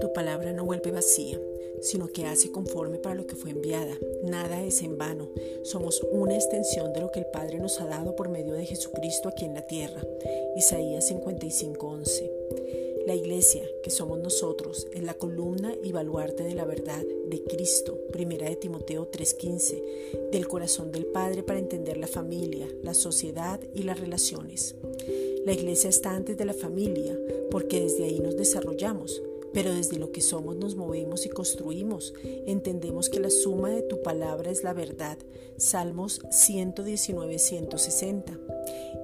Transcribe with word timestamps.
Tu 0.00 0.12
palabra 0.14 0.52
no 0.52 0.64
vuelve 0.64 0.90
vacía, 0.90 1.40
sino 1.80 2.08
que 2.08 2.26
hace 2.26 2.50
conforme 2.50 2.98
para 2.98 3.14
lo 3.14 3.26
que 3.26 3.36
fue 3.36 3.50
enviada. 3.50 3.96
Nada 4.22 4.62
es 4.64 4.82
en 4.82 4.98
vano. 4.98 5.28
Somos 5.62 6.02
una 6.10 6.34
extensión 6.34 6.92
de 6.92 7.00
lo 7.00 7.10
que 7.12 7.20
el 7.20 7.26
Padre 7.26 7.58
nos 7.58 7.80
ha 7.80 7.86
dado 7.86 8.16
por 8.16 8.28
medio 8.28 8.54
de 8.54 8.66
Jesucristo 8.66 9.28
aquí 9.28 9.44
en 9.44 9.54
la 9.54 9.62
tierra. 9.62 10.02
Isaías 10.56 11.08
55:11. 11.08 12.41
La 13.06 13.16
iglesia, 13.16 13.68
que 13.82 13.90
somos 13.90 14.20
nosotros, 14.20 14.86
es 14.92 15.02
la 15.02 15.14
columna 15.14 15.74
y 15.82 15.90
baluarte 15.90 16.44
de 16.44 16.54
la 16.54 16.64
verdad 16.64 17.02
de 17.26 17.42
Cristo, 17.42 17.98
primera 18.12 18.48
de 18.48 18.54
Timoteo 18.54 19.08
3:15, 19.10 20.30
del 20.30 20.46
corazón 20.46 20.92
del 20.92 21.06
Padre 21.06 21.42
para 21.42 21.58
entender 21.58 21.96
la 21.96 22.06
familia, 22.06 22.68
la 22.82 22.94
sociedad 22.94 23.60
y 23.74 23.82
las 23.82 23.98
relaciones. 23.98 24.76
La 25.44 25.52
iglesia 25.52 25.90
está 25.90 26.12
antes 26.12 26.36
de 26.36 26.44
la 26.44 26.54
familia 26.54 27.18
porque 27.50 27.80
desde 27.80 28.04
ahí 28.04 28.20
nos 28.20 28.36
desarrollamos, 28.36 29.20
pero 29.52 29.74
desde 29.74 29.98
lo 29.98 30.12
que 30.12 30.20
somos 30.20 30.56
nos 30.56 30.76
movemos 30.76 31.26
y 31.26 31.28
construimos. 31.28 32.14
Entendemos 32.46 33.08
que 33.08 33.20
la 33.20 33.30
suma 33.30 33.70
de 33.70 33.82
tu 33.82 34.00
palabra 34.02 34.50
es 34.50 34.62
la 34.62 34.74
verdad. 34.74 35.18
Salmos 35.56 36.20
119, 36.30 37.38
160. 37.38 38.38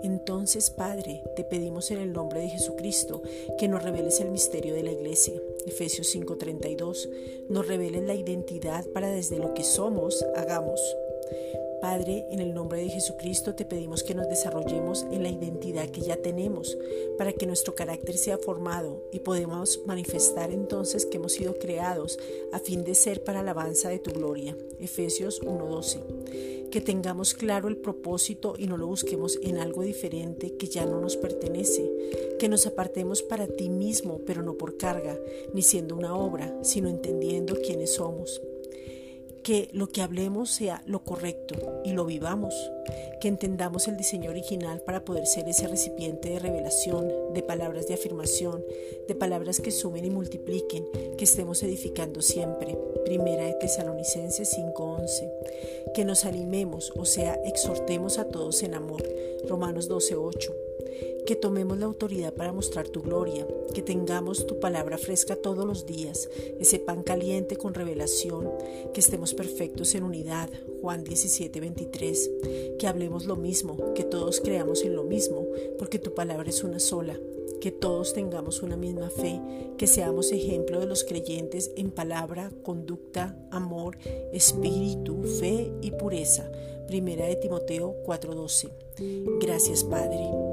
Entonces, 0.02 0.70
Padre, 0.70 1.22
te 1.36 1.44
pedimos 1.44 1.90
en 1.90 1.98
el 1.98 2.12
nombre 2.12 2.40
de 2.40 2.48
Jesucristo 2.48 3.22
que 3.58 3.68
nos 3.68 3.82
reveles 3.82 4.20
el 4.20 4.30
misterio 4.30 4.74
de 4.74 4.82
la 4.82 4.92
iglesia. 4.92 5.34
Efesios 5.66 6.08
5:32. 6.14 7.08
Nos 7.48 7.66
reveles 7.66 8.02
la 8.02 8.14
identidad 8.14 8.86
para 8.92 9.10
desde 9.10 9.38
lo 9.38 9.54
que 9.54 9.64
somos 9.64 10.24
hagamos. 10.36 10.80
Padre, 11.80 12.26
en 12.30 12.40
el 12.40 12.54
nombre 12.54 12.80
de 12.80 12.88
Jesucristo 12.88 13.54
te 13.54 13.64
pedimos 13.64 14.02
que 14.02 14.14
nos 14.14 14.28
desarrollemos 14.28 15.06
en 15.12 15.22
la 15.22 15.28
identidad 15.28 15.88
que 15.90 16.00
ya 16.00 16.16
tenemos, 16.16 16.76
para 17.16 17.32
que 17.32 17.46
nuestro 17.46 17.76
carácter 17.76 18.16
sea 18.16 18.36
formado 18.36 19.04
y 19.12 19.20
podamos 19.20 19.80
manifestar 19.86 20.50
entonces 20.50 21.06
que 21.06 21.18
hemos 21.18 21.32
sido 21.32 21.54
creados 21.54 22.18
a 22.52 22.58
fin 22.58 22.82
de 22.82 22.96
ser 22.96 23.22
para 23.22 23.40
alabanza 23.40 23.90
de 23.90 24.00
tu 24.00 24.10
gloria. 24.10 24.56
Efesios 24.80 25.40
1:12. 25.42 26.68
Que 26.70 26.80
tengamos 26.80 27.32
claro 27.32 27.68
el 27.68 27.76
propósito 27.76 28.54
y 28.58 28.66
no 28.66 28.76
lo 28.76 28.86
busquemos 28.86 29.38
en 29.42 29.58
algo 29.58 29.82
diferente 29.82 30.56
que 30.56 30.66
ya 30.66 30.84
no 30.84 31.00
nos 31.00 31.16
pertenece. 31.16 31.88
Que 32.38 32.48
nos 32.48 32.66
apartemos 32.66 33.22
para 33.22 33.46
ti 33.46 33.70
mismo, 33.70 34.20
pero 34.26 34.42
no 34.42 34.54
por 34.54 34.76
carga, 34.76 35.16
ni 35.54 35.62
siendo 35.62 35.94
una 35.94 36.16
obra, 36.16 36.58
sino 36.62 36.88
entendiendo 36.88 37.54
quiénes 37.62 37.94
somos 37.94 38.42
que 39.48 39.70
lo 39.72 39.88
que 39.88 40.02
hablemos 40.02 40.50
sea 40.50 40.82
lo 40.84 41.04
correcto 41.04 41.80
y 41.82 41.92
lo 41.92 42.04
vivamos, 42.04 42.52
que 43.20 43.28
entendamos 43.28 43.88
el 43.88 43.96
diseño 43.96 44.30
original 44.30 44.80
para 44.80 45.04
poder 45.04 45.26
ser 45.26 45.48
ese 45.48 45.66
recipiente 45.66 46.30
de 46.30 46.38
revelación, 46.38 47.08
de 47.34 47.42
palabras 47.42 47.86
de 47.86 47.94
afirmación, 47.94 48.64
de 49.06 49.14
palabras 49.14 49.60
que 49.60 49.70
sumen 49.70 50.04
y 50.04 50.10
multipliquen, 50.10 50.86
que 51.16 51.24
estemos 51.24 51.62
edificando 51.62 52.22
siempre. 52.22 52.78
Primera 53.04 53.44
de 53.44 53.54
Tesalonicenses 53.54 54.50
5:11. 54.50 55.30
Que 55.94 56.04
nos 56.04 56.24
animemos, 56.24 56.92
o 56.96 57.04
sea, 57.04 57.34
exhortemos 57.44 58.18
a 58.18 58.28
todos 58.28 58.62
en 58.62 58.74
amor. 58.74 59.02
Romanos 59.48 59.88
12:8 59.88 60.54
que 61.28 61.36
tomemos 61.36 61.78
la 61.78 61.84
autoridad 61.84 62.32
para 62.32 62.54
mostrar 62.54 62.88
tu 62.88 63.02
gloria, 63.02 63.46
que 63.74 63.82
tengamos 63.82 64.46
tu 64.46 64.60
palabra 64.60 64.96
fresca 64.96 65.36
todos 65.36 65.66
los 65.66 65.84
días, 65.84 66.30
ese 66.58 66.78
pan 66.78 67.02
caliente 67.02 67.56
con 67.56 67.74
revelación, 67.74 68.50
que 68.94 69.00
estemos 69.00 69.34
perfectos 69.34 69.94
en 69.94 70.04
unidad, 70.04 70.48
Juan 70.80 71.04
17, 71.04 71.60
23, 71.60 72.30
que 72.78 72.86
hablemos 72.86 73.26
lo 73.26 73.36
mismo, 73.36 73.94
que 73.94 74.04
todos 74.04 74.40
creamos 74.40 74.82
en 74.84 74.94
lo 74.94 75.04
mismo, 75.04 75.46
porque 75.78 75.98
tu 75.98 76.14
palabra 76.14 76.48
es 76.48 76.64
una 76.64 76.78
sola, 76.78 77.18
que 77.60 77.72
todos 77.72 78.12
tengamos 78.12 78.62
una 78.62 78.76
misma 78.76 79.10
fe, 79.10 79.40
que 79.76 79.86
seamos 79.86 80.32
ejemplo 80.32 80.80
de 80.80 80.86
los 80.86 81.04
creyentes 81.04 81.72
en 81.76 81.90
palabra, 81.90 82.50
conducta, 82.62 83.36
amor, 83.50 83.98
espíritu, 84.32 85.22
fe 85.22 85.72
y 85.82 85.90
pureza. 85.92 86.50
Primera 86.86 87.26
de 87.26 87.36
Timoteo 87.36 87.94
4:12. 88.04 88.70
Gracias 89.40 89.84
Padre. 89.84 90.47